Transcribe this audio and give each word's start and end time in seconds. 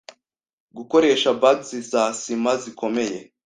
Gukoresha 0.77 1.29
bags 1.41 1.69
za 1.91 2.03
sima 2.21 2.51
zikomeye 2.63 3.17